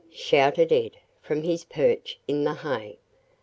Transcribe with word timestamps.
shouted 0.09 0.71
Ed 0.71 0.97
from 1.21 1.43
his 1.43 1.63
"perch" 1.65 2.17
in 2.27 2.43
the 2.43 2.55
hay. 2.55 2.97